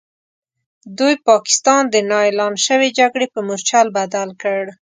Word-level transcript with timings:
دوی 0.97 1.15
پاکستان 1.29 1.83
د 1.89 1.95
نا 2.09 2.19
اعلان 2.27 2.53
شوې 2.65 2.89
جګړې 2.99 3.27
په 3.33 3.39
مورچل 3.47 3.87
بدل 3.97 4.29
کړ. 4.41 4.61